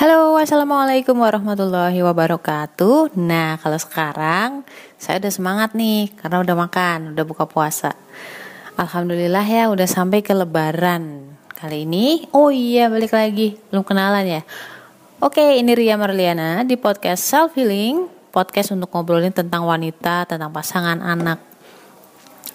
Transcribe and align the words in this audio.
Halo, 0.00 0.32
assalamualaikum 0.40 1.12
warahmatullahi 1.12 2.00
wabarakatuh. 2.00 3.20
Nah, 3.20 3.60
kalau 3.60 3.76
sekarang 3.76 4.64
saya 4.96 5.20
udah 5.20 5.28
semangat 5.28 5.76
nih 5.76 6.08
karena 6.16 6.40
udah 6.40 6.56
makan, 6.56 7.12
udah 7.12 7.24
buka 7.28 7.44
puasa. 7.44 7.92
Alhamdulillah 8.80 9.44
ya, 9.44 9.68
udah 9.68 9.84
sampai 9.84 10.24
ke 10.24 10.32
Lebaran 10.32 11.36
kali 11.52 11.84
ini. 11.84 12.24
Oh 12.32 12.48
iya, 12.48 12.88
balik 12.88 13.12
lagi, 13.12 13.60
belum 13.68 13.84
kenalan 13.84 14.24
ya. 14.24 14.42
Oke, 15.20 15.60
ini 15.60 15.76
Ria 15.76 16.00
Marliana 16.00 16.64
di 16.64 16.80
podcast 16.80 17.20
Self 17.20 17.52
Healing, 17.60 18.08
podcast 18.32 18.72
untuk 18.72 18.88
ngobrolin 18.96 19.36
tentang 19.36 19.68
wanita, 19.68 20.24
tentang 20.24 20.48
pasangan, 20.48 21.04
anak, 21.04 21.44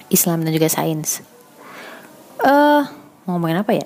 Islam 0.10 0.42
dan 0.42 0.50
juga 0.50 0.66
sains. 0.66 1.22
Eh, 2.42 2.50
uh, 2.50 2.90
ngomongin 3.30 3.62
apa 3.62 3.78
ya? 3.78 3.86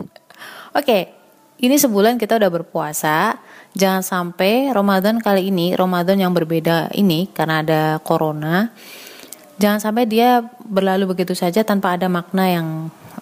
Oke, 0.80 1.19
ini 1.60 1.76
sebulan 1.76 2.16
kita 2.16 2.40
udah 2.40 2.50
berpuasa. 2.50 3.36
Jangan 3.76 4.02
sampai 4.02 4.72
Ramadan 4.74 5.22
kali 5.22 5.52
ini, 5.52 5.78
Ramadan 5.78 6.18
yang 6.18 6.34
berbeda 6.34 6.90
ini 6.90 7.30
karena 7.30 7.62
ada 7.62 7.82
corona, 8.02 8.74
jangan 9.62 9.78
sampai 9.78 10.10
dia 10.10 10.42
berlalu 10.66 11.14
begitu 11.14 11.38
saja 11.38 11.62
tanpa 11.62 11.94
ada 11.94 12.10
makna 12.10 12.50
yang 12.50 12.66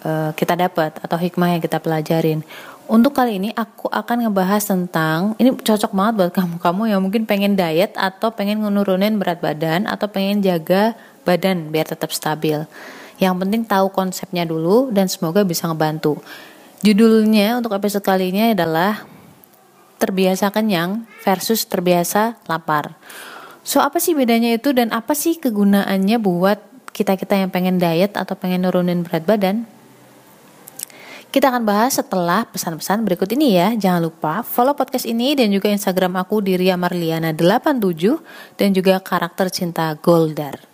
uh, 0.09 0.33
kita 0.33 0.57
dapat 0.57 0.97
atau 1.05 1.21
hikmah 1.21 1.53
yang 1.53 1.61
kita 1.61 1.77
pelajarin. 1.83 2.41
Untuk 2.89 3.13
kali 3.13 3.37
ini 3.37 3.53
aku 3.53 3.93
akan 3.93 4.25
ngebahas 4.25 4.65
tentang 4.65 5.37
ini 5.37 5.53
cocok 5.53 5.93
banget 5.93 6.15
buat 6.17 6.33
kamu-kamu 6.33 6.83
yang 6.89 7.01
mungkin 7.05 7.29
pengen 7.29 7.53
diet 7.53 7.93
atau 7.93 8.33
pengen 8.33 8.65
menurunin 8.65 9.21
berat 9.21 9.45
badan 9.45 9.85
atau 9.85 10.09
pengen 10.09 10.41
jaga 10.41 10.97
badan 11.29 11.69
biar 11.69 11.93
tetap 11.93 12.09
stabil. 12.09 12.65
Yang 13.21 13.35
penting 13.45 13.63
tahu 13.69 13.93
konsepnya 13.93 14.49
dulu 14.49 14.89
dan 14.89 15.13
semoga 15.13 15.45
bisa 15.45 15.69
ngebantu. 15.69 16.17
Judulnya 16.79 17.59
untuk 17.59 17.75
episode 17.75 18.07
kali 18.07 18.31
ini 18.31 18.55
adalah 18.55 19.03
terbiasa 19.99 20.55
kenyang 20.55 21.11
versus 21.27 21.67
terbiasa 21.67 22.39
lapar. 22.47 22.95
So 23.67 23.83
apa 23.83 23.99
sih 23.99 24.15
bedanya 24.15 24.55
itu 24.55 24.71
dan 24.71 24.95
apa 24.95 25.11
sih 25.19 25.43
kegunaannya 25.43 26.23
buat 26.23 26.63
kita-kita 26.95 27.35
yang 27.35 27.51
pengen 27.51 27.83
diet 27.83 28.15
atau 28.15 28.39
pengen 28.39 28.63
nurunin 28.63 29.03
berat 29.03 29.27
badan? 29.27 29.67
Kita 31.35 31.51
akan 31.51 31.67
bahas 31.67 31.99
setelah 31.99 32.47
pesan-pesan 32.47 33.03
berikut 33.03 33.29
ini 33.35 33.59
ya. 33.59 33.75
Jangan 33.75 34.01
lupa 34.07 34.47
follow 34.47 34.79
podcast 34.79 35.05
ini 35.05 35.35
dan 35.35 35.51
juga 35.51 35.69
Instagram 35.69 36.15
aku 36.15 36.47
di 36.47 36.55
Ria 36.55 36.79
Marliana 36.79 37.35
87 37.35 38.55
dan 38.55 38.71
juga 38.71 39.03
karakter 39.03 39.51
cinta 39.51 39.93
Goldar. 39.99 40.68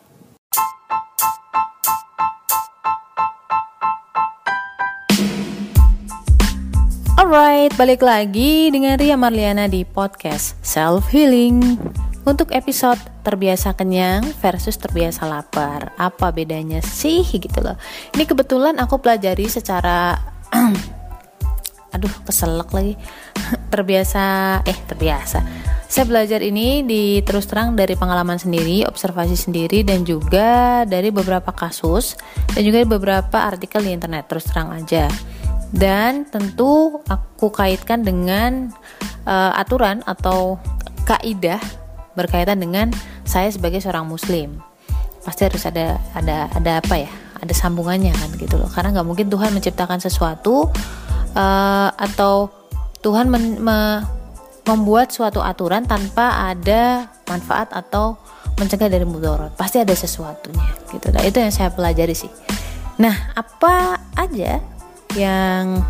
Alright, 7.24 7.72
balik 7.80 8.04
lagi 8.04 8.68
dengan 8.68 9.00
Ria 9.00 9.16
Marliana 9.16 9.64
di 9.64 9.80
podcast 9.88 10.60
Self 10.60 11.08
Healing. 11.08 11.80
Untuk 12.28 12.52
episode 12.52 13.00
terbiasa 13.24 13.72
kenyang 13.72 14.20
versus 14.44 14.76
terbiasa 14.76 15.24
lapar, 15.24 15.96
apa 15.96 16.28
bedanya 16.36 16.84
sih 16.84 17.24
gitu 17.24 17.64
loh. 17.64 17.80
Ini 18.12 18.28
kebetulan 18.28 18.76
aku 18.76 19.00
pelajari 19.00 19.48
secara 19.48 20.20
aduh 21.96 22.12
keselak 22.28 22.68
lagi. 22.76 23.00
terbiasa 23.72 24.60
eh 24.68 24.76
terbiasa. 24.84 25.40
Saya 25.88 26.04
belajar 26.04 26.44
ini 26.44 26.84
di 26.84 27.24
terus 27.24 27.48
terang 27.48 27.72
dari 27.72 27.96
pengalaman 27.96 28.36
sendiri, 28.36 28.84
observasi 28.84 29.48
sendiri 29.48 29.80
dan 29.80 30.04
juga 30.04 30.84
dari 30.84 31.08
beberapa 31.08 31.56
kasus 31.56 32.20
dan 32.52 32.68
juga 32.68 32.84
beberapa 32.84 33.48
artikel 33.48 33.80
di 33.80 33.96
internet 33.96 34.28
terus 34.28 34.44
terang 34.44 34.76
aja 34.76 35.08
dan 35.74 36.22
tentu 36.30 37.02
aku 37.10 37.50
kaitkan 37.50 38.06
dengan 38.06 38.70
uh, 39.26 39.52
aturan 39.58 40.06
atau 40.06 40.62
kaidah 41.02 41.58
berkaitan 42.14 42.62
dengan 42.62 42.94
saya 43.26 43.50
sebagai 43.50 43.82
seorang 43.82 44.06
muslim. 44.06 44.62
Pasti 45.26 45.42
harus 45.50 45.66
ada 45.66 45.98
ada 46.14 46.46
ada 46.54 46.78
apa 46.78 46.94
ya? 46.94 47.10
Ada 47.42 47.52
sambungannya 47.66 48.14
kan 48.14 48.30
gitu 48.38 48.54
loh. 48.54 48.70
Karena 48.70 48.94
nggak 48.94 49.06
mungkin 49.06 49.26
Tuhan 49.26 49.50
menciptakan 49.50 49.98
sesuatu 49.98 50.70
uh, 51.34 51.90
atau 51.90 52.48
Tuhan 53.02 53.28
men, 53.28 53.58
me, 53.60 54.00
membuat 54.64 55.12
suatu 55.12 55.44
aturan 55.44 55.84
tanpa 55.84 56.54
ada 56.54 57.10
manfaat 57.28 57.68
atau 57.74 58.16
mencegah 58.56 58.86
dari 58.86 59.04
mudarat. 59.04 59.52
Pasti 59.58 59.82
ada 59.82 59.92
sesuatunya 59.92 60.70
gitu. 60.94 61.10
Nah 61.10 61.26
itu 61.26 61.42
yang 61.42 61.50
saya 61.50 61.74
pelajari 61.74 62.14
sih. 62.14 62.30
Nah 63.02 63.34
apa 63.34 63.98
aja 64.14 64.62
yang 65.14 65.82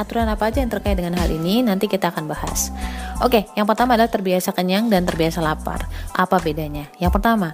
aturan 0.00 0.28
apa 0.28 0.48
aja 0.48 0.64
yang 0.64 0.72
terkait 0.72 0.96
dengan 0.96 1.20
hal 1.20 1.28
ini 1.28 1.60
nanti 1.60 1.84
kita 1.90 2.08
akan 2.08 2.24
bahas. 2.30 2.72
Oke, 3.20 3.44
yang 3.52 3.68
pertama 3.68 4.00
adalah 4.00 4.08
terbiasa 4.08 4.56
kenyang 4.56 4.88
dan 4.88 5.04
terbiasa 5.04 5.44
lapar. 5.44 5.84
Apa 6.16 6.40
bedanya? 6.40 6.88
Yang 6.96 7.20
pertama, 7.20 7.52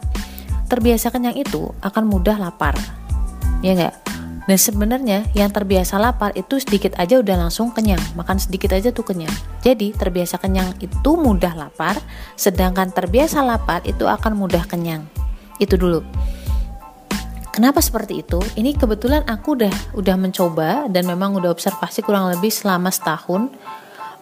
terbiasa 0.71 1.11
kenyang 1.11 1.35
itu 1.35 1.75
akan 1.83 2.07
mudah 2.07 2.39
lapar. 2.39 2.79
Ya 3.67 3.75
enggak? 3.75 3.95
Dan 4.47 4.59
sebenarnya 4.63 5.19
yang 5.35 5.51
terbiasa 5.51 5.99
lapar 5.99 6.31
itu 6.39 6.63
sedikit 6.63 6.95
aja 7.03 7.19
udah 7.19 7.35
langsung 7.35 7.75
kenyang, 7.75 7.99
makan 8.15 8.39
sedikit 8.39 8.79
aja 8.79 8.95
tuh 8.95 9.03
kenyang. 9.03 9.35
Jadi 9.67 9.91
terbiasa 9.91 10.39
kenyang 10.39 10.71
itu 10.79 11.19
mudah 11.19 11.51
lapar, 11.59 11.99
sedangkan 12.39 12.95
terbiasa 12.95 13.43
lapar 13.43 13.83
itu 13.83 14.07
akan 14.07 14.39
mudah 14.39 14.63
kenyang. 14.71 15.03
Itu 15.59 15.75
dulu. 15.75 16.07
Kenapa 17.57 17.81
seperti 17.81 18.21
itu? 18.21 18.37
Ini 18.53 18.77
kebetulan 18.77 19.25
aku 19.25 19.57
udah 19.57 19.97
udah 19.97 20.17
mencoba 20.21 20.93
dan 20.93 21.09
memang 21.09 21.41
udah 21.41 21.49
observasi 21.49 22.05
kurang 22.05 22.29
lebih 22.29 22.53
selama 22.53 22.93
setahun. 22.93 23.49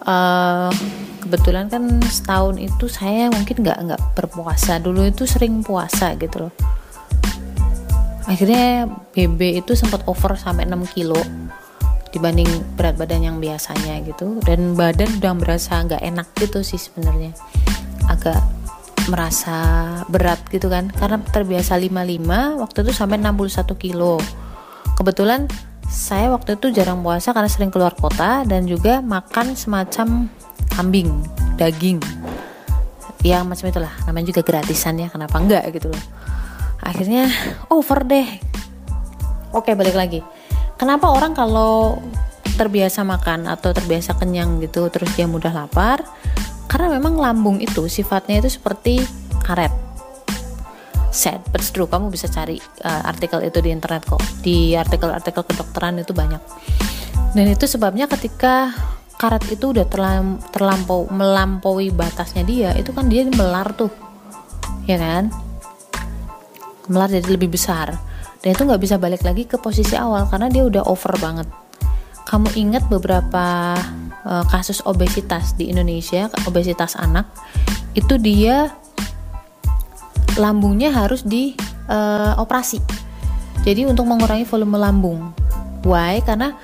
Uh, 0.07 0.71
kebetulan 1.19 1.67
kan 1.67 1.83
setahun 2.07 2.63
itu 2.63 2.87
saya 2.87 3.35
mungkin 3.35 3.67
nggak 3.67 3.79
nggak 3.91 4.03
berpuasa 4.15 4.79
dulu 4.79 5.03
itu 5.03 5.27
sering 5.27 5.67
puasa 5.67 6.15
gitu 6.15 6.47
loh. 6.47 6.55
Akhirnya 8.31 8.87
BB 9.11 9.67
itu 9.67 9.75
sempat 9.75 10.07
over 10.07 10.39
sampai 10.39 10.71
6 10.71 10.95
kilo 10.95 11.19
dibanding 12.15 12.47
berat 12.79 12.95
badan 12.95 13.27
yang 13.35 13.37
biasanya 13.43 13.99
gitu 14.07 14.39
dan 14.47 14.79
badan 14.79 15.11
udah 15.19 15.35
berasa 15.35 15.83
nggak 15.83 16.07
enak 16.07 16.31
gitu 16.39 16.63
sih 16.63 16.79
sebenarnya 16.79 17.35
agak 18.07 18.39
merasa 19.09 19.59
berat 20.09 20.41
gitu 20.49 20.71
kan. 20.73 20.89
Karena 20.93 21.21
terbiasa 21.21 21.77
55 21.77 22.61
waktu 22.61 22.79
itu 22.87 22.93
sampai 22.93 23.19
61 23.21 23.75
kilo. 23.77 24.17
Kebetulan 24.95 25.51
saya 25.91 26.33
waktu 26.33 26.57
itu 26.57 26.73
jarang 26.73 27.05
puasa 27.05 27.31
karena 27.31 27.51
sering 27.51 27.71
keluar 27.71 27.93
kota 27.95 28.43
dan 28.49 28.65
juga 28.65 29.05
makan 29.05 29.55
semacam 29.55 30.29
kambing 30.75 31.11
daging. 31.61 32.01
Ya 33.25 33.41
macam 33.41 33.71
itulah 33.71 33.93
namanya 34.05 34.35
juga 34.35 34.43
gratisan 34.45 35.01
ya 35.01 35.09
kenapa 35.09 35.41
enggak 35.41 35.65
gitu 35.73 35.89
loh. 35.93 36.03
Akhirnya 36.85 37.31
over 37.73 38.05
deh. 38.05 38.27
Oke 39.55 39.73
balik 39.73 39.97
lagi. 39.97 40.21
Kenapa 40.77 41.09
orang 41.09 41.33
kalau 41.33 42.03
terbiasa 42.55 43.03
makan 43.03 43.51
atau 43.51 43.75
terbiasa 43.75 44.15
kenyang 44.15 44.63
gitu 44.63 44.87
terus 44.91 45.11
dia 45.19 45.27
mudah 45.27 45.51
lapar 45.51 46.07
karena 46.69 46.97
memang 46.99 47.15
lambung 47.21 47.61
itu 47.61 47.87
sifatnya 47.87 48.41
itu 48.43 48.51
seperti 48.51 49.05
karet. 49.45 49.73
Sad 51.15 51.47
but 51.55 51.63
true 51.63 51.87
kamu 51.87 52.11
bisa 52.11 52.27
cari 52.27 52.59
uh, 52.83 53.03
artikel 53.07 53.39
itu 53.47 53.63
di 53.63 53.71
internet 53.71 54.03
kok. 54.03 54.23
Di 54.43 54.75
artikel-artikel 54.75 55.47
kedokteran 55.47 56.03
itu 56.03 56.11
banyak. 56.11 56.43
Dan 57.35 57.47
itu 57.51 57.71
sebabnya 57.71 58.11
ketika 58.11 58.75
karet 59.15 59.47
itu 59.47 59.71
udah 59.71 59.87
terlam, 59.87 60.43
terlampau 60.51 61.07
melampaui 61.07 61.95
batasnya 61.95 62.43
dia 62.43 62.71
itu 62.75 62.91
kan 62.91 63.07
dia 63.07 63.23
melar 63.31 63.71
tuh. 63.79 63.93
Ya 64.91 64.99
kan? 64.99 65.31
Melar 66.91 67.09
jadi 67.09 67.31
lebih 67.31 67.55
besar. 67.55 67.95
Dan 68.43 68.53
itu 68.53 68.63
nggak 68.67 68.83
bisa 68.83 68.99
balik 68.99 69.23
lagi 69.23 69.47
ke 69.47 69.57
posisi 69.57 69.95
awal 69.95 70.27
karena 70.29 70.51
dia 70.51 70.67
udah 70.67 70.85
over 70.85 71.17
banget 71.17 71.64
kamu 72.25 72.49
ingat 72.57 72.89
beberapa 72.89 73.77
uh, 74.25 74.45
kasus 74.49 74.81
obesitas 74.89 75.53
di 75.55 75.69
Indonesia, 75.69 76.33
obesitas 76.49 76.97
anak, 76.97 77.29
itu 77.93 78.17
dia 78.17 78.73
lambungnya 80.41 80.91
harus. 80.91 81.23
Eh, 81.29 81.55
uh, 81.89 82.35
Jadi 83.65 83.89
untuk 83.89 84.05
mengurangi 84.09 84.45
volume 84.45 84.77
lambung. 84.81 85.33
Why? 85.85 86.25
Karena 86.25 86.57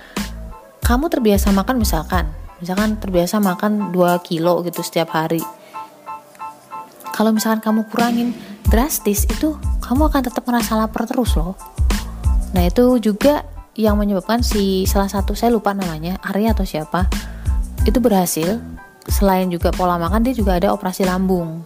kamu 0.81 1.13
terbiasa 1.13 1.53
makan 1.53 1.77
misalkan, 1.81 2.29
misalkan 2.59 2.97
terbiasa 2.97 3.37
makan 3.41 3.93
2 3.93 4.27
kilo 4.27 4.65
gitu 4.65 4.81
setiap 4.81 5.13
hari. 5.13 5.41
Kalau 7.13 7.37
misalkan 7.37 7.61
kamu 7.61 7.81
kurangin 7.93 8.33
drastis 8.69 9.29
itu 9.29 9.61
kamu 9.85 10.09
akan 10.09 10.23
tetap 10.25 10.45
merasa 10.49 10.77
lapar 10.77 11.05
terus 11.05 11.37
loh. 11.37 11.53
Nah, 12.57 12.65
itu 12.67 12.99
juga 12.99 13.45
yang 13.81 13.97
menyebabkan 13.97 14.45
si 14.45 14.85
salah 14.85 15.09
satu 15.09 15.33
saya 15.33 15.49
lupa 15.51 15.73
namanya, 15.73 16.21
Arya 16.21 16.53
atau 16.53 16.69
siapa 16.69 17.09
itu 17.89 17.97
berhasil. 17.99 18.61
Selain 19.09 19.49
juga 19.49 19.73
pola 19.73 19.97
makan 19.97 20.23
dia 20.23 20.37
juga 20.37 20.61
ada 20.61 20.71
operasi 20.71 21.09
lambung 21.09 21.65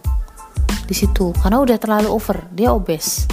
di 0.87 0.95
situ. 0.95 1.35
Karena 1.35 1.59
udah 1.61 1.77
terlalu 1.77 2.09
over 2.09 2.47
dia 2.55 2.71
obes. 2.71 3.27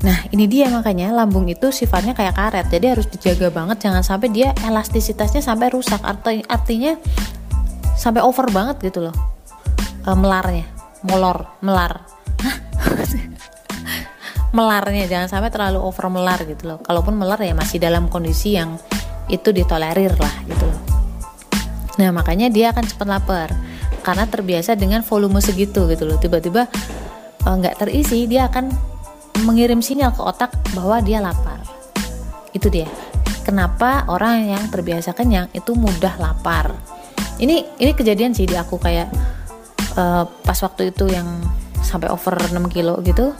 Nah 0.00 0.28
ini 0.32 0.44
dia 0.48 0.68
makanya 0.68 1.12
lambung 1.12 1.48
itu 1.48 1.72
sifatnya 1.72 2.12
kayak 2.12 2.36
karet. 2.36 2.66
Jadi 2.68 2.86
harus 2.92 3.06
dijaga 3.08 3.48
banget 3.48 3.88
jangan 3.88 4.04
sampai 4.04 4.28
dia 4.28 4.52
elastisitasnya 4.64 5.40
sampai 5.40 5.72
rusak. 5.72 6.00
Arti, 6.04 6.44
artinya 6.46 6.94
sampai 7.96 8.20
over 8.20 8.48
banget 8.52 8.92
gitu 8.92 9.08
loh 9.08 9.16
uh, 10.04 10.16
melarnya. 10.16 10.68
Molor 11.00 11.48
melar 11.64 12.04
melarnya 14.50 15.06
jangan 15.06 15.28
sampai 15.30 15.50
terlalu 15.50 15.78
over 15.78 16.10
melar 16.10 16.42
gitu 16.42 16.74
loh. 16.74 16.78
Kalaupun 16.82 17.14
melar 17.14 17.38
ya 17.38 17.54
masih 17.54 17.78
dalam 17.78 18.10
kondisi 18.10 18.58
yang 18.58 18.74
itu 19.30 19.54
ditolerir 19.54 20.14
lah 20.18 20.34
gitu 20.46 20.64
loh. 20.66 20.80
Nah 22.02 22.10
makanya 22.10 22.50
dia 22.50 22.74
akan 22.74 22.84
cepat 22.86 23.08
lapar. 23.08 23.48
Karena 24.00 24.24
terbiasa 24.24 24.74
dengan 24.74 25.04
volume 25.04 25.38
segitu 25.38 25.86
gitu 25.86 26.08
loh. 26.08 26.18
Tiba-tiba 26.18 26.66
eh, 27.46 27.54
nggak 27.54 27.74
-tiba, 27.78 27.82
terisi 27.86 28.26
dia 28.26 28.50
akan 28.50 28.72
mengirim 29.46 29.80
sinyal 29.80 30.12
ke 30.12 30.22
otak 30.24 30.50
bahwa 30.74 30.98
dia 31.00 31.22
lapar. 31.22 31.62
Itu 32.50 32.68
dia. 32.68 32.90
Kenapa 33.46 34.04
orang 34.10 34.50
yang 34.52 34.64
terbiasa 34.68 35.16
kenyang 35.16 35.48
itu 35.54 35.72
mudah 35.72 36.18
lapar? 36.20 36.74
Ini 37.40 37.80
ini 37.80 37.92
kejadian 37.96 38.36
sih 38.36 38.44
di 38.44 38.52
aku 38.52 38.76
kayak 38.76 39.08
uh, 39.96 40.28
pas 40.44 40.58
waktu 40.60 40.92
itu 40.92 41.08
yang 41.08 41.40
sampai 41.80 42.12
over 42.12 42.36
6 42.36 42.52
kilo 42.68 43.00
gitu 43.00 43.32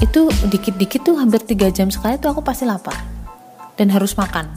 itu 0.00 0.32
dikit-dikit 0.48 1.04
tuh 1.04 1.20
hampir 1.20 1.44
tiga 1.44 1.68
jam 1.68 1.92
sekali 1.92 2.16
tuh 2.16 2.32
aku 2.32 2.40
pasti 2.40 2.64
lapar. 2.64 2.96
Dan 3.76 3.92
harus 3.92 4.16
makan. 4.16 4.48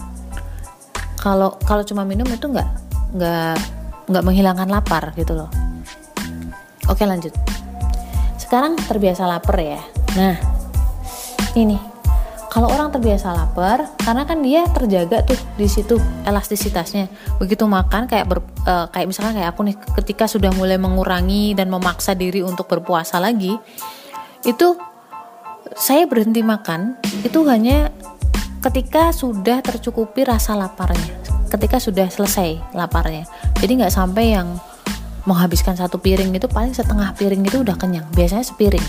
Kalau 1.20 1.56
kalau 1.64 1.84
cuma 1.88 2.04
minum 2.04 2.28
itu 2.28 2.48
nggak 2.48 2.70
nggak 3.16 3.56
nggak 4.12 4.24
menghilangkan 4.24 4.68
lapar 4.68 5.16
gitu 5.16 5.36
loh. 5.36 5.52
Oke 6.92 7.08
lanjut. 7.08 7.32
Sekarang 8.36 8.76
terbiasa 8.76 9.24
lapar 9.28 9.60
ya. 9.60 9.80
Nah 10.20 10.36
ini. 11.56 11.80
Kalau 12.54 12.70
orang 12.70 12.94
terbiasa 12.94 13.34
lapar 13.34 13.98
karena 13.98 14.30
kan 14.30 14.38
dia 14.46 14.70
terjaga 14.70 15.26
tuh 15.26 15.40
di 15.58 15.66
situ 15.66 15.98
elastisitasnya. 16.22 17.10
Begitu 17.42 17.66
makan 17.66 18.06
kayak 18.06 18.30
ber, 18.30 18.46
uh, 18.70 18.86
kayak 18.94 19.10
misalkan 19.10 19.42
kayak 19.42 19.58
aku 19.58 19.66
nih 19.66 19.74
ketika 19.98 20.30
sudah 20.30 20.54
mulai 20.54 20.78
mengurangi 20.78 21.58
dan 21.58 21.74
memaksa 21.74 22.14
diri 22.14 22.46
untuk 22.46 22.70
berpuasa 22.70 23.18
lagi 23.18 23.58
itu 24.46 24.78
saya 25.74 26.06
berhenti 26.06 26.44
makan 26.44 27.00
itu 27.24 27.42
hanya 27.48 27.90
ketika 28.64 29.12
sudah 29.12 29.64
tercukupi 29.64 30.28
rasa 30.28 30.56
laparnya. 30.56 31.20
Ketika 31.48 31.78
sudah 31.78 32.10
selesai 32.10 32.74
laparnya. 32.74 33.30
Jadi 33.62 33.84
nggak 33.84 33.94
sampai 33.94 34.34
yang 34.34 34.58
menghabiskan 35.24 35.80
satu 35.80 36.02
piring 36.02 36.36
itu 36.36 36.50
paling 36.52 36.76
setengah 36.76 37.16
piring 37.16 37.46
itu 37.46 37.64
udah 37.64 37.78
kenyang. 37.78 38.08
Biasanya 38.12 38.44
sepiring. 38.44 38.84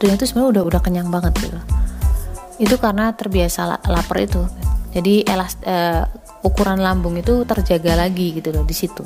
Dan 0.00 0.16
itu 0.16 0.24
sebenarnya 0.24 0.60
udah 0.60 0.62
udah 0.64 0.80
kenyang 0.80 1.08
banget 1.12 1.36
gitu. 1.42 1.58
Itu 2.60 2.76
karena 2.80 3.12
terbiasa 3.12 3.80
lapar 3.84 4.24
itu. 4.24 4.44
Jadi 4.90 5.22
elast 5.28 5.60
uh, 5.64 6.08
ukuran 6.42 6.80
lambung 6.80 7.16
itu 7.20 7.44
terjaga 7.44 8.00
lagi 8.00 8.36
gitu 8.36 8.50
loh 8.50 8.64
di 8.64 8.74
situ. 8.74 9.04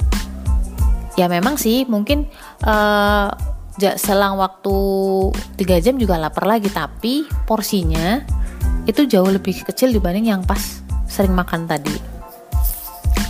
Ya 1.15 1.31
memang 1.31 1.55
sih 1.59 1.87
mungkin 1.87 2.27
uh, 2.67 3.31
selang 3.99 4.39
waktu 4.39 4.77
tiga 5.59 5.77
jam 5.83 5.99
juga 5.99 6.15
lapar 6.19 6.47
lagi 6.47 6.71
tapi 6.71 7.27
porsinya 7.47 8.23
itu 8.87 9.09
jauh 9.09 9.27
lebih 9.27 9.67
kecil 9.67 9.91
dibanding 9.91 10.31
yang 10.31 10.43
pas 10.47 10.83
sering 11.11 11.35
makan 11.35 11.67
tadi 11.67 11.95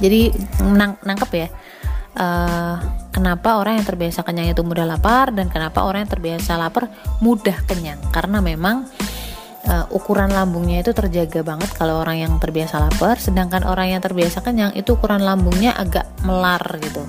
jadi 0.04 0.34
nang 0.74 1.00
nangkep 1.00 1.30
ya 1.32 1.48
uh, 2.18 2.76
kenapa 3.08 3.56
orang 3.56 3.80
yang 3.80 3.86
terbiasa 3.86 4.20
kenyang 4.26 4.52
itu 4.52 4.60
mudah 4.60 4.84
lapar 4.84 5.32
dan 5.32 5.48
kenapa 5.48 5.86
orang 5.86 6.04
yang 6.04 6.12
terbiasa 6.12 6.60
lapar 6.60 6.92
mudah 7.24 7.64
kenyang 7.64 8.00
karena 8.12 8.44
memang 8.44 8.84
uh, 9.68 9.86
ukuran 9.92 10.30
lambungnya 10.32 10.84
itu 10.84 10.92
terjaga 10.92 11.40
banget 11.40 11.70
kalau 11.76 12.00
orang 12.00 12.20
yang 12.20 12.32
terbiasa 12.36 12.80
lapar, 12.80 13.16
sedangkan 13.20 13.64
orang 13.64 13.96
yang 13.96 14.00
terbiasa 14.04 14.44
kenyang 14.44 14.72
itu 14.76 14.96
ukuran 14.96 15.24
lambungnya 15.24 15.74
agak 15.76 16.08
melar 16.24 16.60
gitu. 16.80 17.02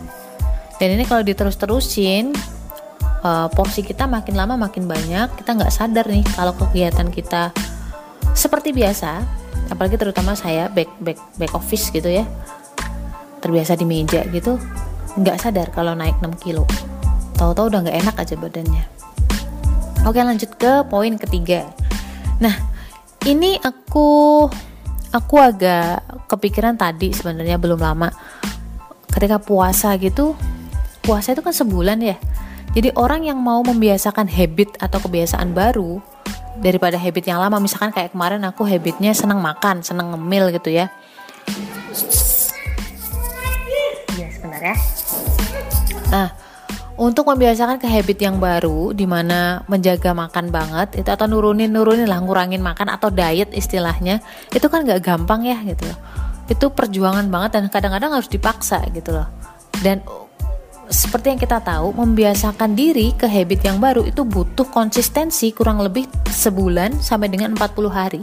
Dan 0.75 0.99
ini 0.99 1.07
kalau 1.07 1.23
diterus-terusin 1.23 2.35
uh, 3.25 3.49
porsi 3.49 3.81
kita 3.81 4.05
makin 4.05 4.37
lama 4.37 4.53
makin 4.53 4.85
banyak, 4.85 5.33
kita 5.41 5.57
nggak 5.57 5.73
sadar 5.73 6.05
nih 6.05 6.21
kalau 6.37 6.53
kegiatan 6.53 7.09
kita 7.09 7.49
seperti 8.37 8.69
biasa, 8.69 9.25
apalagi 9.73 9.97
terutama 9.97 10.37
saya 10.37 10.69
back 10.69 11.01
back 11.01 11.17
back 11.41 11.51
office 11.57 11.89
gitu 11.89 12.13
ya, 12.13 12.29
terbiasa 13.41 13.73
di 13.73 13.89
meja 13.89 14.21
gitu, 14.29 14.61
nggak 15.17 15.41
sadar 15.41 15.73
kalau 15.73 15.97
naik 15.97 16.21
6 16.21 16.29
kilo. 16.37 16.69
Tahu-tahu 17.35 17.73
udah 17.73 17.79
nggak 17.89 17.97
enak 18.05 18.15
aja 18.21 18.35
badannya. 18.37 18.83
Oke 20.05 20.21
lanjut 20.21 20.53
ke 20.61 20.85
poin 20.85 21.17
ketiga 21.17 21.65
Nah, 22.39 22.51
ini 23.23 23.55
aku 23.63 24.43
aku 25.15 25.35
agak 25.39 26.03
kepikiran 26.27 26.75
tadi 26.75 27.15
sebenarnya 27.15 27.55
belum 27.55 27.79
lama. 27.79 28.11
Ketika 29.07 29.39
puasa 29.39 29.95
gitu, 29.95 30.35
puasa 30.99 31.31
itu 31.31 31.39
kan 31.39 31.55
sebulan 31.55 31.99
ya. 32.03 32.19
Jadi 32.75 32.91
orang 32.99 33.23
yang 33.23 33.39
mau 33.39 33.63
membiasakan 33.63 34.27
habit 34.27 34.75
atau 34.83 34.99
kebiasaan 34.99 35.55
baru 35.55 36.03
daripada 36.59 36.99
habit 36.99 37.23
yang 37.23 37.39
lama, 37.39 37.55
misalkan 37.63 37.95
kayak 37.95 38.11
kemarin 38.11 38.43
aku 38.43 38.67
habitnya 38.67 39.15
senang 39.15 39.39
makan, 39.39 39.79
senang 39.79 40.11
ngemil 40.11 40.51
gitu 40.59 40.75
ya. 40.75 40.91
Iya 44.19 44.27
sebenarnya. 44.27 44.75
Nah, 46.11 46.27
untuk 46.99 47.31
membiasakan 47.31 47.79
ke 47.79 47.87
habit 47.87 48.19
yang 48.19 48.43
baru 48.43 48.91
di 48.91 49.07
mana 49.07 49.63
menjaga 49.71 50.15
makan 50.15 50.51
banget 50.51 50.99
itu 50.99 51.09
atau 51.11 51.27
nurunin 51.27 51.71
nurunin 51.71 52.07
lah 52.07 52.23
ngurangin 52.23 52.63
makan 52.63 52.91
atau 52.91 53.11
diet 53.11 53.51
istilahnya 53.51 54.23
itu 54.55 54.67
kan 54.71 54.87
gak 54.87 55.03
gampang 55.03 55.43
ya 55.43 55.59
gitu 55.67 55.91
loh 55.91 55.99
itu 56.47 56.65
perjuangan 56.71 57.27
banget 57.27 57.59
dan 57.59 57.63
kadang-kadang 57.67 58.15
harus 58.15 58.31
dipaksa 58.31 58.79
gitu 58.95 59.11
loh 59.11 59.27
dan 59.83 59.99
seperti 60.89 61.35
yang 61.35 61.39
kita 61.41 61.61
tahu 61.61 61.93
membiasakan 61.95 62.77
diri 62.77 63.13
ke 63.15 63.25
habit 63.25 63.61
yang 63.65 63.77
baru 63.81 64.05
itu 64.05 64.21
butuh 64.23 64.67
konsistensi 64.69 65.51
kurang 65.51 65.81
lebih 65.81 66.05
sebulan 66.29 67.01
sampai 67.01 67.31
dengan 67.31 67.57
40 67.57 67.89
hari. 67.89 68.21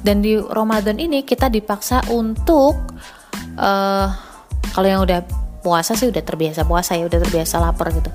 Dan 0.00 0.24
di 0.24 0.40
Ramadan 0.40 0.96
ini 0.96 1.24
kita 1.24 1.52
dipaksa 1.52 2.00
untuk 2.08 2.76
uh, 3.60 4.08
kalau 4.72 4.88
yang 4.88 5.04
udah 5.04 5.20
puasa 5.60 5.92
sih 5.92 6.08
udah 6.08 6.24
terbiasa 6.24 6.64
puasa 6.64 6.96
ya 6.96 7.04
udah 7.04 7.20
terbiasa 7.20 7.60
lapar 7.60 7.92
gitu. 7.92 8.08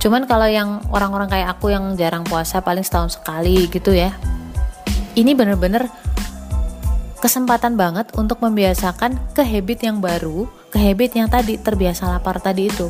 Cuman 0.00 0.24
kalau 0.24 0.46
yang 0.46 0.80
orang-orang 0.94 1.28
kayak 1.28 1.58
aku 1.58 1.74
yang 1.74 1.98
jarang 1.98 2.22
puasa 2.22 2.62
paling 2.62 2.86
setahun 2.86 3.18
sekali 3.18 3.66
gitu 3.68 3.90
ya 3.92 4.14
ini 5.18 5.34
bener-bener 5.34 5.90
kesempatan 7.18 7.74
banget 7.74 8.08
untuk 8.16 8.38
membiasakan 8.40 9.18
ke 9.34 9.42
habit 9.42 9.84
yang 9.84 9.98
baru 9.98 10.46
ke 10.70 10.78
habit 10.78 11.18
yang 11.18 11.26
tadi 11.26 11.58
terbiasa 11.58 12.06
lapar 12.06 12.38
tadi 12.38 12.70
itu. 12.70 12.88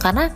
Karena 0.00 0.32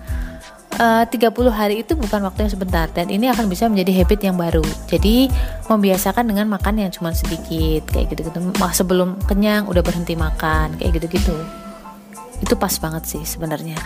eh, 0.76 1.04
30 1.08 1.32
hari 1.48 1.80
itu 1.82 1.96
bukan 1.96 2.20
waktu 2.28 2.46
yang 2.46 2.52
sebentar 2.52 2.86
dan 2.92 3.08
ini 3.08 3.32
akan 3.32 3.48
bisa 3.48 3.66
menjadi 3.66 4.04
habit 4.04 4.20
yang 4.22 4.36
baru. 4.36 4.64
Jadi 4.86 5.32
membiasakan 5.66 6.28
dengan 6.28 6.46
makan 6.52 6.84
yang 6.84 6.90
cuma 6.92 7.16
sedikit 7.16 7.88
kayak 7.88 8.12
gitu-gitu. 8.12 8.38
Sebelum 8.76 9.16
kenyang 9.24 9.66
udah 9.66 9.80
berhenti 9.80 10.12
makan 10.14 10.76
kayak 10.76 11.00
gitu-gitu. 11.00 11.34
Itu 12.44 12.54
pas 12.60 12.76
banget 12.76 13.08
sih 13.08 13.24
sebenarnya. 13.24 13.80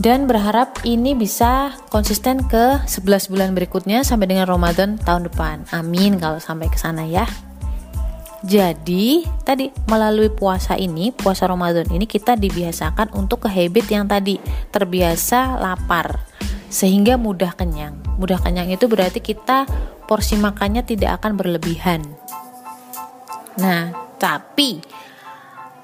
Dan 0.00 0.24
berharap 0.24 0.80
ini 0.88 1.12
bisa 1.12 1.76
konsisten 1.92 2.48
ke 2.48 2.80
11 2.88 3.28
bulan 3.28 3.52
berikutnya 3.52 4.00
sampai 4.00 4.32
dengan 4.32 4.48
Ramadan 4.48 4.96
tahun 4.96 5.28
depan. 5.28 5.68
Amin 5.76 6.16
kalau 6.16 6.40
sampai 6.40 6.72
ke 6.72 6.80
sana 6.80 7.04
ya. 7.04 7.28
Jadi, 8.40 9.28
tadi 9.44 9.68
melalui 9.84 10.32
puasa 10.32 10.72
ini, 10.80 11.12
puasa 11.12 11.44
Ramadan 11.44 11.84
ini 11.92 12.08
kita 12.08 12.40
dibiasakan 12.40 13.12
untuk 13.12 13.44
ke 13.44 13.48
habit 13.52 13.86
yang 13.92 14.08
tadi 14.08 14.40
terbiasa 14.72 15.60
lapar 15.60 16.24
sehingga 16.72 17.20
mudah 17.20 17.52
kenyang. 17.52 18.00
Mudah 18.16 18.40
kenyang 18.40 18.72
itu 18.72 18.88
berarti 18.88 19.20
kita 19.20 19.68
porsi 20.08 20.40
makannya 20.40 20.80
tidak 20.86 21.20
akan 21.20 21.36
berlebihan. 21.36 22.00
Nah, 23.60 23.92
tapi 24.16 24.80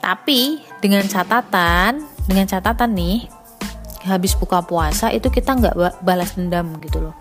tapi 0.07 0.63
dengan 0.79 1.03
catatan, 1.11 1.99
dengan 2.31 2.47
catatan 2.47 2.95
nih, 2.95 3.27
habis 4.07 4.39
buka 4.39 4.63
puasa 4.63 5.11
itu 5.11 5.27
kita 5.35 5.59
nggak 5.59 5.99
balas 6.07 6.39
dendam 6.39 6.79
gitu 6.79 7.11
loh. 7.11 7.15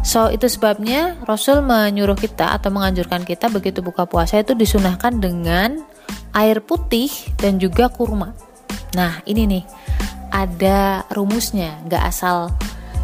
So 0.00 0.32
itu 0.32 0.48
sebabnya 0.48 1.20
Rasul 1.28 1.60
menyuruh 1.60 2.16
kita 2.16 2.56
atau 2.56 2.72
menganjurkan 2.72 3.22
kita 3.22 3.52
begitu 3.52 3.84
buka 3.84 4.08
puasa 4.08 4.40
itu 4.40 4.56
disunahkan 4.56 5.20
dengan 5.20 5.84
air 6.32 6.64
putih 6.64 7.12
dan 7.36 7.60
juga 7.60 7.92
kurma. 7.92 8.32
Nah 8.96 9.20
ini 9.28 9.44
nih 9.44 9.64
ada 10.30 11.04
rumusnya, 11.12 11.76
nggak 11.84 12.04
asal 12.06 12.48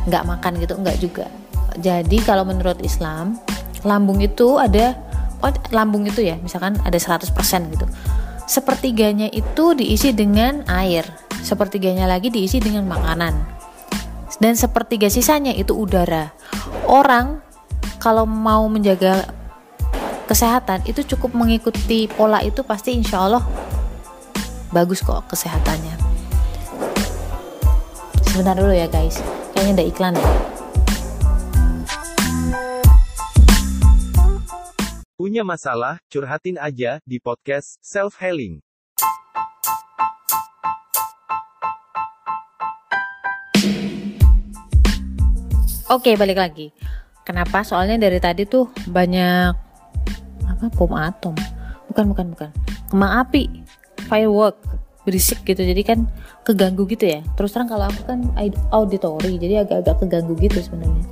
nggak 0.08 0.24
makan 0.24 0.52
gitu, 0.62 0.74
nggak 0.78 0.98
juga. 0.98 1.26
Jadi 1.76 2.24
kalau 2.24 2.48
menurut 2.48 2.80
Islam 2.80 3.36
lambung 3.84 4.24
itu 4.24 4.56
ada 4.56 4.96
oh 5.44 5.52
lambung 5.70 6.08
itu 6.08 6.24
ya 6.24 6.40
misalkan 6.40 6.80
ada 6.80 6.96
100% 6.96 7.28
gitu 7.76 7.86
sepertiganya 8.46 9.28
itu 9.34 9.74
diisi 9.74 10.14
dengan 10.14 10.62
air, 10.70 11.04
sepertiganya 11.42 12.06
lagi 12.06 12.30
diisi 12.30 12.62
dengan 12.62 12.86
makanan, 12.86 13.34
dan 14.42 14.54
sepertiga 14.54 15.08
sisanya 15.08 15.52
itu 15.56 15.72
udara. 15.72 16.32
Orang 16.86 17.40
kalau 18.00 18.28
mau 18.28 18.68
menjaga 18.68 19.26
kesehatan 20.26 20.82
itu 20.90 21.06
cukup 21.16 21.32
mengikuti 21.38 22.10
pola 22.10 22.42
itu 22.42 22.66
pasti 22.66 22.92
insya 22.98 23.22
Allah 23.22 23.42
bagus 24.74 24.98
kok 24.98 25.22
kesehatannya 25.30 25.94
sebentar 28.26 28.58
dulu 28.58 28.74
ya 28.74 28.90
guys 28.90 29.22
kayaknya 29.54 29.82
ada 29.82 29.84
iklan 29.86 30.14
ya 30.18 30.30
Punya 35.16 35.42
masalah, 35.42 35.96
curhatin 36.12 36.60
aja 36.60 37.00
di 37.02 37.16
podcast 37.18 37.80
Self 37.80 38.20
Healing. 38.20 38.60
Oke, 45.86 46.18
balik 46.18 46.34
lagi. 46.34 46.74
Kenapa? 47.22 47.62
Soalnya 47.62 47.94
dari 47.94 48.18
tadi 48.18 48.42
tuh 48.42 48.66
banyak 48.90 49.54
apa 50.46 50.66
bom 50.74 50.98
atom. 50.98 51.34
Bukan, 51.86 52.10
bukan, 52.10 52.26
bukan. 52.34 52.50
Kembang 52.90 53.12
api, 53.22 53.62
firework, 54.10 54.58
berisik 55.06 55.46
gitu. 55.46 55.62
Jadi 55.62 55.82
kan 55.86 56.10
keganggu 56.42 56.90
gitu 56.90 57.06
ya. 57.06 57.22
Terus 57.38 57.54
terang 57.54 57.70
kalau 57.70 57.86
aku 57.86 58.02
kan 58.02 58.18
auditori, 58.74 59.38
jadi 59.38 59.62
agak-agak 59.62 60.02
keganggu 60.02 60.34
gitu 60.42 60.58
sebenarnya. 60.58 61.06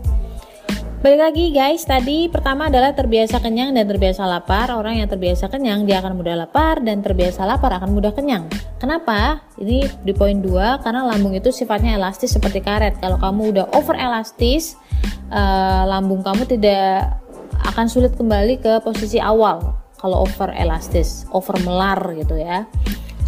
Balik 1.05 1.21
lagi 1.21 1.53
guys, 1.53 1.85
tadi 1.85 2.33
pertama 2.33 2.73
adalah 2.73 2.97
terbiasa 2.97 3.37
kenyang 3.37 3.77
dan 3.77 3.85
terbiasa 3.85 4.25
lapar. 4.25 4.73
Orang 4.73 4.97
yang 4.97 5.05
terbiasa 5.05 5.53
kenyang 5.53 5.85
dia 5.85 6.01
akan 6.01 6.17
mudah 6.17 6.33
lapar 6.33 6.81
dan 6.81 7.05
terbiasa 7.05 7.45
lapar 7.45 7.77
akan 7.77 7.93
mudah 7.93 8.17
kenyang. 8.17 8.49
Kenapa? 8.81 9.45
Ini 9.61 9.85
di 10.01 10.17
poin 10.17 10.41
2 10.41 10.81
karena 10.81 11.05
lambung 11.05 11.37
itu 11.37 11.53
sifatnya 11.53 12.01
elastis 12.01 12.33
seperti 12.33 12.65
karet. 12.65 12.97
Kalau 13.05 13.21
kamu 13.21 13.53
udah 13.53 13.67
over 13.77 13.93
elastis, 14.01 14.81
uh, 15.29 15.85
lambung 15.85 16.25
kamu 16.25 16.49
tidak 16.49 17.21
akan 17.69 17.85
sulit 17.85 18.17
kembali 18.17 18.65
ke 18.65 18.81
posisi 18.81 19.21
awal 19.21 19.77
kalau 20.01 20.25
over 20.25 20.57
elastis, 20.57 21.29
over 21.37 21.61
melar 21.69 22.01
gitu 22.17 22.41
ya. 22.41 22.65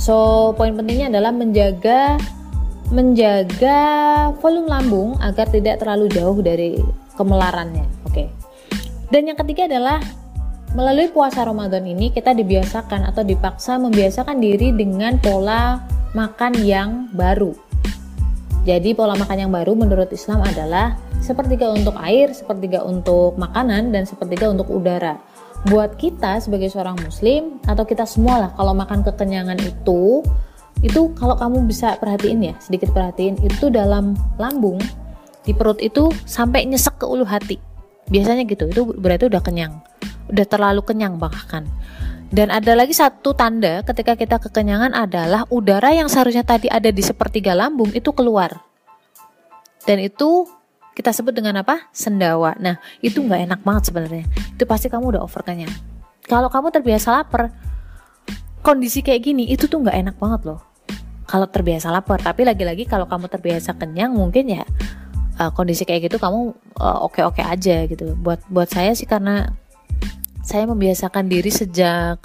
So, 0.01 0.57
poin 0.57 0.73
pentingnya 0.73 1.13
adalah 1.13 1.29
menjaga 1.29 2.17
menjaga 2.91 3.81
volume 4.39 4.69
lambung 4.71 5.19
agar 5.19 5.51
tidak 5.51 5.83
terlalu 5.83 6.07
jauh 6.13 6.39
dari 6.39 6.79
kemelarannya. 7.19 7.87
Oke. 8.07 8.31
Dan 9.11 9.31
yang 9.31 9.39
ketiga 9.39 9.67
adalah 9.67 9.99
melalui 10.77 11.09
puasa 11.11 11.47
Ramadan 11.47 11.87
ini 11.87 12.13
kita 12.13 12.37
dibiasakan 12.37 13.09
atau 13.09 13.25
dipaksa 13.25 13.81
membiasakan 13.81 14.39
diri 14.39 14.71
dengan 14.77 15.17
pola 15.19 15.83
makan 16.13 16.53
yang 16.63 17.11
baru. 17.17 17.55
Jadi 18.67 18.99
pola 18.99 19.15
makan 19.15 19.47
yang 19.47 19.53
baru 19.55 19.79
menurut 19.79 20.11
Islam 20.11 20.43
adalah 20.43 20.99
sepertiga 21.23 21.71
untuk 21.71 21.95
air, 22.03 22.35
sepertiga 22.35 22.83
untuk 22.83 23.39
makanan, 23.39 23.95
dan 23.95 24.11
sepertiga 24.11 24.51
untuk 24.51 24.67
udara. 24.75 25.23
Buat 25.71 25.95
kita 25.99 26.43
sebagai 26.43 26.71
seorang 26.71 26.99
muslim 26.99 27.63
atau 27.67 27.87
kita 27.87 28.03
semua 28.07 28.43
lah 28.43 28.51
kalau 28.59 28.75
makan 28.75 29.07
kekenyangan 29.07 29.59
itu 29.63 30.23
itu 30.85 31.09
kalau 31.17 31.37
kamu 31.41 31.65
bisa 31.65 31.97
perhatiin 31.97 32.53
ya 32.53 32.55
sedikit 32.61 32.93
perhatiin 32.93 33.41
itu 33.41 33.73
dalam 33.73 34.13
lambung 34.37 34.77
di 35.47 35.55
perut 35.55 35.79
itu 35.79 36.11
sampai 36.27 36.67
nyesek 36.67 37.01
ke 37.01 37.07
ulu 37.07 37.23
hati. 37.23 37.57
Biasanya 38.11 38.43
gitu 38.45 38.67
itu 38.67 38.83
berarti 38.99 39.31
udah 39.31 39.43
kenyang. 39.43 39.79
Udah 40.27 40.47
terlalu 40.47 40.83
kenyang 40.83 41.23
bahkan. 41.23 41.65
Dan 42.27 42.51
ada 42.51 42.75
lagi 42.75 42.91
satu 42.91 43.31
tanda 43.39 43.87
ketika 43.87 44.19
kita 44.19 44.43
kekenyangan 44.43 44.91
adalah 44.91 45.47
udara 45.47 45.95
yang 45.95 46.11
seharusnya 46.11 46.43
tadi 46.43 46.67
ada 46.67 46.91
di 46.91 46.99
sepertiga 46.99 47.55
lambung 47.55 47.95
itu 47.95 48.11
keluar. 48.11 48.59
Dan 49.87 50.03
itu 50.03 50.51
kita 50.99 51.15
sebut 51.15 51.31
dengan 51.31 51.63
apa? 51.63 51.87
Sendawa. 51.95 52.59
Nah 52.59 52.83
itu 52.99 53.23
nggak 53.23 53.41
enak 53.47 53.61
banget 53.63 53.95
sebenarnya. 53.95 54.27
Itu 54.59 54.67
pasti 54.67 54.91
kamu 54.91 55.15
udah 55.15 55.23
over 55.23 55.47
kenyang. 55.47 55.71
Kalau 56.27 56.51
kamu 56.51 56.75
terbiasa 56.75 57.23
lapar 57.23 57.55
kondisi 58.67 59.07
kayak 59.07 59.23
gini 59.23 59.47
itu 59.47 59.71
tuh 59.71 59.79
nggak 59.79 59.95
enak 59.95 60.17
banget 60.19 60.43
loh 60.51 60.61
kalau 61.31 61.47
terbiasa 61.47 61.95
lapar 61.95 62.19
tapi 62.19 62.43
lagi-lagi 62.43 62.83
kalau 62.91 63.07
kamu 63.07 63.31
terbiasa 63.31 63.79
kenyang 63.79 64.11
mungkin 64.15 64.51
ya 64.51 64.67
uh, 65.41 65.51
kondisi 65.53 65.85
kayak 65.85 66.09
gitu 66.11 66.17
kamu 66.17 66.53
uh, 66.81 66.99
oke-oke 67.07 67.45
aja 67.45 67.85
gitu. 67.87 68.17
Buat 68.19 68.45
buat 68.49 68.69
saya 68.69 68.93
sih 68.97 69.09
karena 69.09 69.53
saya 70.43 70.65
membiasakan 70.69 71.27
diri 71.27 71.51
sejak 71.51 72.23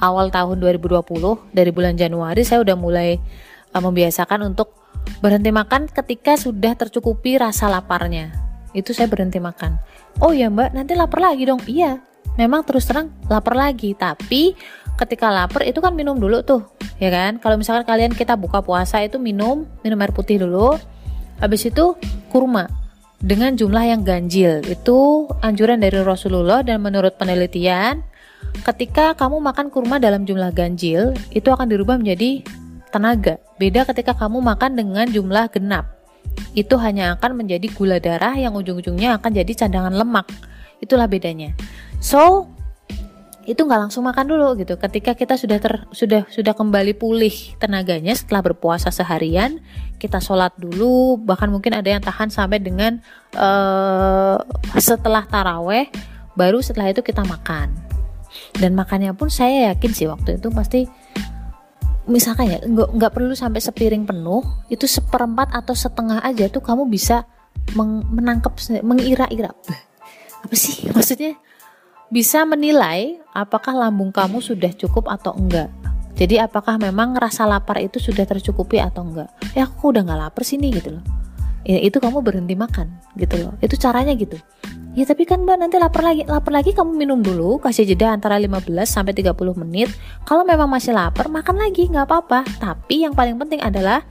awal 0.00 0.32
tahun 0.32 0.58
2020 0.58 1.04
dari 1.52 1.70
bulan 1.70 1.94
Januari 1.94 2.42
saya 2.42 2.64
udah 2.64 2.76
mulai 2.76 3.20
uh, 3.76 3.82
membiasakan 3.82 4.48
untuk 4.48 4.74
berhenti 5.20 5.52
makan 5.52 5.88
ketika 5.88 6.36
sudah 6.36 6.74
tercukupi 6.74 7.38
rasa 7.38 7.70
laparnya. 7.70 8.34
Itu 8.76 8.92
saya 8.92 9.08
berhenti 9.08 9.40
makan. 9.40 9.80
Oh 10.20 10.34
ya 10.34 10.50
Mbak, 10.50 10.74
nanti 10.76 10.92
lapar 10.92 11.22
lagi 11.24 11.48
dong. 11.48 11.62
Iya, 11.64 12.02
memang 12.36 12.66
terus 12.66 12.84
terang 12.84 13.14
lapar 13.30 13.56
lagi, 13.56 13.94
tapi 13.96 14.52
ketika 14.98 15.30
lapar 15.30 15.62
itu 15.62 15.78
kan 15.78 15.94
minum 15.94 16.18
dulu 16.18 16.42
tuh, 16.42 16.66
ya 16.98 17.08
kan? 17.14 17.38
Kalau 17.38 17.54
misalkan 17.54 17.86
kalian 17.86 18.12
kita 18.12 18.34
buka 18.34 18.60
puasa 18.60 18.98
itu 19.00 19.22
minum, 19.22 19.64
minum 19.86 19.98
air 20.02 20.10
putih 20.10 20.42
dulu, 20.42 20.74
Habis 21.38 21.70
itu 21.70 21.94
kurma 22.34 22.66
dengan 23.22 23.54
jumlah 23.54 23.84
yang 23.86 24.02
ganjil. 24.02 24.62
Itu 24.66 25.30
anjuran 25.42 25.78
dari 25.78 26.02
Rasulullah 26.02 26.66
dan 26.66 26.82
menurut 26.82 27.14
penelitian 27.14 28.02
ketika 28.66 29.14
kamu 29.14 29.38
makan 29.38 29.70
kurma 29.70 30.02
dalam 30.02 30.26
jumlah 30.26 30.50
ganjil 30.50 31.14
itu 31.30 31.48
akan 31.50 31.70
dirubah 31.70 31.98
menjadi 31.98 32.42
tenaga. 32.90 33.38
Beda 33.58 33.86
ketika 33.86 34.18
kamu 34.18 34.42
makan 34.42 34.74
dengan 34.74 35.06
jumlah 35.06 35.46
genap. 35.54 35.86
Itu 36.54 36.78
hanya 36.82 37.14
akan 37.18 37.38
menjadi 37.38 37.70
gula 37.70 38.02
darah 38.02 38.34
yang 38.34 38.54
ujung-ujungnya 38.58 39.18
akan 39.22 39.30
jadi 39.30 39.66
cadangan 39.66 39.94
lemak. 39.94 40.26
Itulah 40.82 41.06
bedanya. 41.06 41.54
So, 42.02 42.46
itu 43.48 43.64
nggak 43.64 43.88
langsung 43.88 44.04
makan 44.04 44.28
dulu 44.28 44.60
gitu. 44.60 44.76
Ketika 44.76 45.16
kita 45.16 45.40
sudah 45.40 45.56
ter, 45.56 45.88
sudah 45.88 46.28
sudah 46.28 46.52
kembali 46.52 46.92
pulih 47.00 47.32
tenaganya 47.56 48.12
setelah 48.12 48.44
berpuasa 48.44 48.92
seharian, 48.92 49.64
kita 49.96 50.20
sholat 50.20 50.52
dulu. 50.60 51.16
Bahkan 51.16 51.48
mungkin 51.48 51.72
ada 51.72 51.88
yang 51.88 52.04
tahan 52.04 52.28
sampai 52.28 52.60
dengan 52.60 53.00
uh, 53.32 54.36
setelah 54.76 55.24
taraweh, 55.24 55.88
baru 56.36 56.60
setelah 56.60 56.92
itu 56.92 57.00
kita 57.00 57.24
makan. 57.24 57.72
Dan 58.52 58.76
makannya 58.76 59.16
pun 59.16 59.32
saya 59.32 59.72
yakin 59.72 59.96
sih 59.96 60.04
waktu 60.04 60.36
itu 60.36 60.52
pasti 60.52 60.84
misalkan 62.04 62.52
ya 62.52 62.60
nggak 62.60 63.00
nggak 63.00 63.12
perlu 63.16 63.32
sampai 63.32 63.64
sepiring 63.64 64.04
penuh, 64.04 64.44
itu 64.68 64.84
seperempat 64.84 65.56
atau 65.56 65.72
setengah 65.72 66.20
aja 66.20 66.52
tuh 66.52 66.60
kamu 66.60 66.84
bisa 66.84 67.24
menangkap 68.12 68.56
mengira-ira 68.80 69.52
apa 70.40 70.54
sih 70.54 70.88
maksudnya 70.94 71.36
bisa 72.08 72.48
menilai 72.48 73.20
apakah 73.36 73.76
lambung 73.76 74.08
kamu 74.08 74.40
sudah 74.40 74.72
cukup 74.72 75.12
atau 75.12 75.36
enggak. 75.36 75.68
Jadi 76.18 76.40
apakah 76.40 76.80
memang 76.80 77.14
rasa 77.14 77.46
lapar 77.46 77.78
itu 77.78 78.02
sudah 78.02 78.26
tercukupi 78.26 78.80
atau 78.82 79.06
enggak? 79.06 79.30
Ya 79.54 79.68
aku 79.68 79.94
udah 79.94 80.02
nggak 80.02 80.20
lapar 80.28 80.42
sini 80.42 80.72
gitu 80.74 80.98
loh. 80.98 81.04
Ya, 81.68 81.76
itu 81.84 82.00
kamu 82.00 82.24
berhenti 82.24 82.56
makan 82.56 82.88
gitu 83.20 83.36
loh. 83.44 83.52
Itu 83.60 83.76
caranya 83.76 84.16
gitu. 84.16 84.40
Ya 84.96 85.04
tapi 85.06 85.28
kan 85.28 85.44
mbak 85.46 85.62
nanti 85.62 85.78
lapar 85.78 86.02
lagi 86.02 86.26
Lapar 86.26 86.50
lagi 86.50 86.74
kamu 86.74 86.96
minum 86.96 87.22
dulu 87.22 87.62
Kasih 87.62 87.86
jeda 87.86 88.10
antara 88.10 88.34
15 88.34 88.66
sampai 88.82 89.14
30 89.14 89.36
menit 89.62 89.92
Kalau 90.26 90.42
memang 90.42 90.66
masih 90.66 90.90
lapar 90.90 91.30
makan 91.30 91.60
lagi 91.60 91.86
nggak 91.86 92.08
apa-apa 92.08 92.42
Tapi 92.58 93.06
yang 93.06 93.14
paling 93.14 93.38
penting 93.38 93.62
adalah 93.62 94.02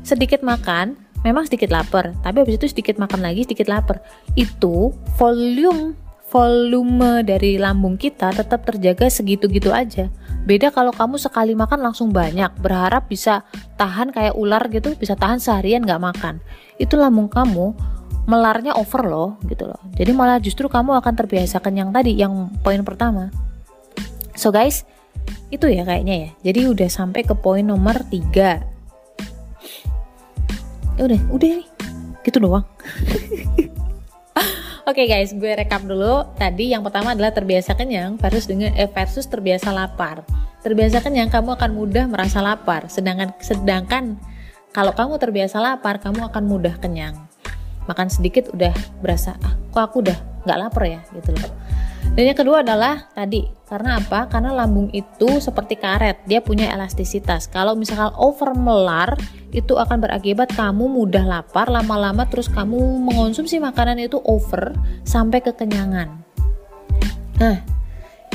Sedikit 0.00 0.40
makan 0.40 0.96
Memang 1.28 1.44
sedikit 1.44 1.68
lapar 1.68 2.16
Tapi 2.24 2.40
habis 2.40 2.56
itu 2.56 2.72
sedikit 2.72 2.96
makan 2.96 3.20
lagi 3.20 3.44
sedikit 3.44 3.68
lapar 3.68 4.00
Itu 4.32 4.96
volume 5.20 5.92
volume 6.30 7.26
dari 7.26 7.58
lambung 7.58 7.98
kita 7.98 8.30
tetap 8.30 8.62
terjaga 8.62 9.10
segitu-gitu 9.10 9.74
aja. 9.74 10.06
Beda 10.46 10.70
kalau 10.70 10.94
kamu 10.94 11.18
sekali 11.18 11.58
makan 11.58 11.90
langsung 11.90 12.14
banyak, 12.14 12.54
berharap 12.62 13.10
bisa 13.10 13.42
tahan 13.76 14.14
kayak 14.14 14.38
ular 14.38 14.62
gitu, 14.70 14.94
bisa 14.94 15.18
tahan 15.18 15.42
seharian 15.42 15.82
nggak 15.82 16.00
makan. 16.00 16.38
Itu 16.78 16.96
lambung 16.96 17.28
kamu 17.28 17.74
melarnya 18.30 18.78
over 18.78 19.10
loh 19.10 19.30
gitu 19.50 19.66
loh. 19.66 19.82
Jadi 19.98 20.14
malah 20.14 20.38
justru 20.38 20.70
kamu 20.70 21.02
akan 21.02 21.14
terbiasa 21.18 21.58
kenyang 21.58 21.90
tadi 21.90 22.14
yang 22.14 22.54
poin 22.62 22.80
pertama. 22.86 23.34
So 24.38 24.54
guys, 24.54 24.86
itu 25.50 25.66
ya 25.66 25.82
kayaknya 25.82 26.14
ya. 26.14 26.30
Jadi 26.50 26.70
udah 26.70 26.88
sampai 26.88 27.26
ke 27.26 27.34
poin 27.34 27.66
nomor 27.66 28.06
3. 28.06 28.62
Ya 30.94 31.02
udah, 31.04 31.20
udah 31.34 31.50
nih. 31.58 31.68
Gitu 32.22 32.38
doang. 32.38 32.64
Oke 34.90 35.06
okay 35.06 35.22
guys, 35.22 35.30
gue 35.30 35.54
rekap 35.54 35.86
dulu. 35.86 36.26
Tadi 36.34 36.74
yang 36.74 36.82
pertama 36.82 37.14
adalah 37.14 37.30
terbiasa 37.30 37.78
kenyang 37.78 38.18
versus 38.18 38.50
dengan 38.50 38.74
eh, 38.74 38.90
versus 38.90 39.22
terbiasa 39.30 39.70
lapar. 39.70 40.26
Terbiasa 40.66 40.98
kenyang 40.98 41.30
kamu 41.30 41.54
akan 41.54 41.78
mudah 41.78 42.10
merasa 42.10 42.42
lapar, 42.42 42.90
sedangkan 42.90 43.30
sedangkan 43.38 44.18
kalau 44.74 44.90
kamu 44.90 45.22
terbiasa 45.22 45.62
lapar, 45.62 46.02
kamu 46.02 46.26
akan 46.34 46.42
mudah 46.42 46.74
kenyang. 46.82 47.14
Makan 47.86 48.10
sedikit 48.10 48.50
udah 48.50 48.74
berasa 48.98 49.38
ah, 49.46 49.54
kok 49.70 49.78
aku 49.78 50.10
udah 50.10 50.18
nggak 50.42 50.58
lapar 50.58 50.82
ya 50.82 51.00
gitu 51.14 51.38
loh. 51.38 51.54
Dan 52.10 52.26
yang 52.26 52.38
kedua 52.38 52.66
adalah 52.66 53.06
tadi, 53.14 53.46
karena 53.70 54.02
apa? 54.02 54.26
Karena 54.26 54.50
lambung 54.50 54.90
itu 54.90 55.38
seperti 55.38 55.78
karet, 55.78 56.26
dia 56.26 56.42
punya 56.42 56.68
elastisitas. 56.74 57.46
Kalau 57.46 57.78
misalkan 57.78 58.10
over 58.18 58.52
melar, 58.52 59.14
itu 59.54 59.78
akan 59.78 60.02
berakibat 60.02 60.50
kamu 60.52 60.90
mudah 60.90 61.22
lapar, 61.22 61.70
lama-lama 61.70 62.26
terus 62.26 62.50
kamu 62.50 62.76
mengonsumsi 62.98 63.62
makanan 63.62 64.02
itu 64.02 64.18
over 64.26 64.74
sampai 65.06 65.38
kekenyangan. 65.38 66.08
Nah, 67.40 67.58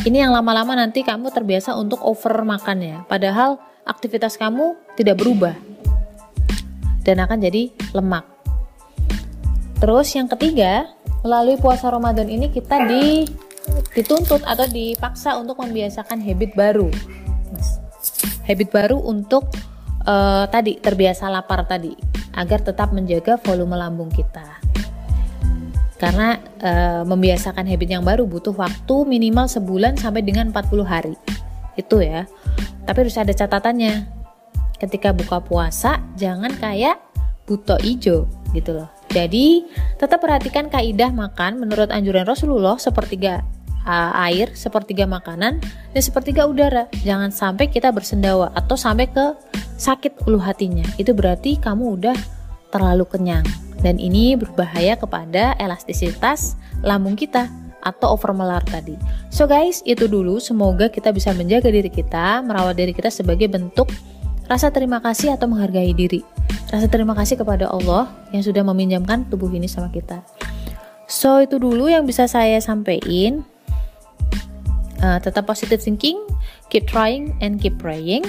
Ini 0.06 0.28
yang 0.28 0.38
lama-lama 0.38 0.78
nanti 0.78 1.02
kamu 1.02 1.34
terbiasa 1.34 1.74
untuk 1.74 1.98
over 2.06 2.46
makan 2.46 2.78
ya. 2.78 2.98
Padahal 3.10 3.58
aktivitas 3.90 4.38
kamu 4.38 4.78
tidak 4.94 5.18
berubah. 5.18 5.58
Dan 7.02 7.26
akan 7.26 7.42
jadi 7.42 7.74
lemak. 7.90 8.22
Terus 9.82 10.14
yang 10.14 10.30
ketiga, 10.30 10.94
melalui 11.26 11.58
puasa 11.58 11.90
Ramadan 11.90 12.30
ini 12.30 12.54
kita 12.54 12.86
di 12.86 13.26
dituntut 13.94 14.44
atau 14.46 14.66
dipaksa 14.70 15.38
untuk 15.40 15.58
membiasakan 15.62 16.22
habit 16.22 16.52
baru. 16.54 16.90
Habit 18.46 18.70
baru 18.70 18.98
untuk 19.02 19.50
uh, 20.06 20.46
tadi 20.50 20.78
terbiasa 20.78 21.32
lapar 21.32 21.66
tadi 21.66 21.96
agar 22.36 22.62
tetap 22.62 22.92
menjaga 22.92 23.40
volume 23.42 23.80
lambung 23.80 24.12
kita. 24.12 24.60
Karena 25.96 26.36
e, 26.60 26.72
membiasakan 27.08 27.64
habit 27.72 27.96
yang 27.96 28.04
baru 28.04 28.28
butuh 28.28 28.52
waktu 28.52 29.08
minimal 29.08 29.48
sebulan 29.48 29.96
sampai 29.96 30.28
dengan 30.28 30.52
40 30.52 30.84
hari. 30.84 31.16
Itu 31.80 32.04
ya. 32.04 32.28
Tapi 32.84 33.08
harus 33.08 33.16
ada 33.16 33.32
catatannya. 33.32 34.04
Ketika 34.76 35.16
buka 35.16 35.40
puasa 35.40 36.04
jangan 36.20 36.52
kayak 36.60 37.00
buto 37.48 37.80
ijo 37.80 38.28
gitu 38.52 38.76
loh 38.76 38.95
jadi 39.10 39.64
tetap 39.98 40.22
perhatikan 40.24 40.68
kaidah 40.68 41.14
makan 41.14 41.62
menurut 41.62 41.90
anjuran 41.94 42.26
Rasulullah 42.26 42.76
sepertiga 42.82 43.46
uh, 43.86 44.12
air, 44.28 44.52
sepertiga 44.58 45.06
makanan, 45.06 45.62
dan 45.94 46.02
sepertiga 46.02 46.50
udara. 46.50 46.90
Jangan 47.06 47.32
sampai 47.32 47.70
kita 47.70 47.94
bersendawa 47.94 48.52
atau 48.58 48.76
sampai 48.76 49.08
ke 49.08 49.38
sakit 49.78 50.26
ulu 50.28 50.42
hatinya. 50.42 50.84
Itu 50.98 51.14
berarti 51.14 51.62
kamu 51.62 52.02
udah 52.02 52.18
terlalu 52.74 53.08
kenyang 53.08 53.46
dan 53.80 54.02
ini 54.02 54.36
berbahaya 54.36 54.98
kepada 55.00 55.56
elastisitas 55.62 56.60
lambung 56.82 57.16
kita 57.16 57.48
atau 57.86 58.18
overmelar 58.18 58.66
tadi. 58.66 58.98
So 59.30 59.46
guys, 59.46 59.86
itu 59.86 60.10
dulu. 60.10 60.42
Semoga 60.42 60.90
kita 60.90 61.14
bisa 61.14 61.32
menjaga 61.38 61.70
diri 61.70 61.94
kita, 61.94 62.42
merawat 62.42 62.76
diri 62.82 62.92
kita 62.98 63.14
sebagai 63.14 63.46
bentuk 63.46 63.94
rasa 64.46 64.70
terima 64.70 65.02
kasih 65.02 65.34
atau 65.34 65.50
menghargai 65.50 65.94
diri. 65.94 66.22
Rasa 66.70 66.90
terima 66.90 67.14
kasih 67.14 67.38
kepada 67.38 67.70
Allah 67.70 68.10
yang 68.34 68.42
sudah 68.42 68.66
meminjamkan 68.66 69.26
tubuh 69.30 69.50
ini 69.54 69.70
sama 69.70 69.90
kita. 69.94 70.26
So 71.06 71.42
itu 71.42 71.62
dulu 71.62 71.90
yang 71.90 72.06
bisa 72.10 72.26
saya 72.26 72.58
sampaikan. 72.62 73.46
Uh, 75.06 75.22
tetap 75.22 75.46
positive 75.46 75.78
thinking, 75.78 76.18
keep 76.74 76.90
trying 76.90 77.38
and 77.44 77.62
keep 77.62 77.78
praying. 77.78 78.26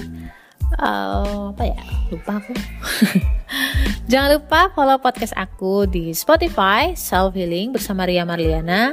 Uh, 0.76 1.54
apa 1.56 1.72
ya? 1.72 1.80
Lupa 2.12 2.42
aku. 2.42 2.52
Jangan 4.10 4.36
lupa 4.36 4.60
follow 4.76 4.98
podcast 5.00 5.32
aku 5.38 5.88
di 5.88 6.12
Spotify 6.12 6.92
Self 6.92 7.32
Healing 7.32 7.72
bersama 7.72 8.04
Ria 8.04 8.28
Marliana. 8.28 8.92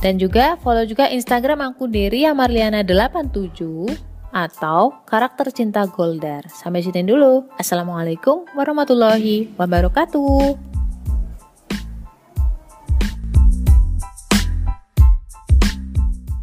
Dan 0.00 0.20
juga 0.20 0.56
follow 0.60 0.84
juga 0.84 1.08
Instagram 1.08 1.74
aku 1.74 1.88
di 1.88 2.12
Ria 2.12 2.36
Marliana 2.36 2.84
87 2.84 4.13
atau 4.34 5.06
karakter 5.06 5.54
cinta 5.54 5.86
Goldar. 5.86 6.50
Sampai 6.50 6.82
sini 6.82 7.06
dulu. 7.06 7.46
Assalamualaikum 7.54 8.50
warahmatullahi 8.58 9.54
wabarakatuh. 9.54 10.73